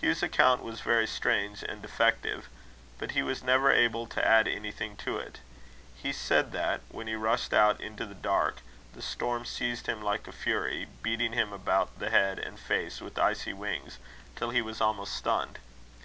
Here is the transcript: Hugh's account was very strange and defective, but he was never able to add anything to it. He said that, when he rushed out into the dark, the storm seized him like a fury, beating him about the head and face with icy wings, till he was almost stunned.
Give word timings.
Hugh's 0.00 0.22
account 0.22 0.62
was 0.62 0.80
very 0.80 1.08
strange 1.08 1.64
and 1.64 1.82
defective, 1.82 2.48
but 3.00 3.10
he 3.18 3.22
was 3.24 3.42
never 3.42 3.72
able 3.72 4.06
to 4.06 4.24
add 4.24 4.46
anything 4.46 4.94
to 4.98 5.16
it. 5.18 5.40
He 5.96 6.12
said 6.12 6.52
that, 6.52 6.82
when 6.88 7.08
he 7.08 7.16
rushed 7.16 7.52
out 7.52 7.80
into 7.80 8.06
the 8.06 8.14
dark, 8.14 8.60
the 8.94 9.02
storm 9.02 9.44
seized 9.44 9.88
him 9.88 10.00
like 10.00 10.28
a 10.28 10.32
fury, 10.32 10.86
beating 11.02 11.32
him 11.32 11.52
about 11.52 11.98
the 11.98 12.10
head 12.10 12.38
and 12.38 12.60
face 12.60 13.00
with 13.00 13.18
icy 13.18 13.52
wings, 13.54 13.98
till 14.36 14.50
he 14.50 14.62
was 14.62 14.80
almost 14.80 15.16
stunned. 15.16 15.58